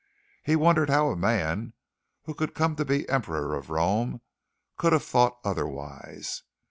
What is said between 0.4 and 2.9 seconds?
He wondered how a man who could come to